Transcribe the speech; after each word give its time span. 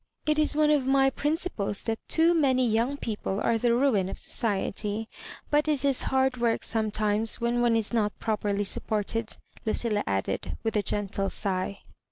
It 0.25 0.39
is 0.39 0.55
one 0.55 0.71
of 0.71 0.87
my 0.87 1.11
principles 1.11 1.83
that 1.83 1.99
too 2.07 2.33
many 2.33 2.67
youDg 2.67 3.01
people 3.01 3.39
are 3.39 3.59
the 3.59 3.75
ruin 3.75 4.09
of 4.09 4.17
so 4.17 4.47
ciety; 4.47 5.05
but 5.51 5.67
it 5.67 5.85
is 5.85 6.01
hard 6.01 6.37
work 6.37 6.63
sometimes, 6.63 7.39
when 7.39 7.61
one 7.61 7.75
is 7.75 7.93
not 7.93 8.17
properly 8.17 8.63
supported," 8.63 9.37
Lucilla 9.63 10.03
added, 10.07 10.57
with 10.63 10.75
a 10.75 10.81
gentle 10.81 11.29
sigh. 11.29 11.81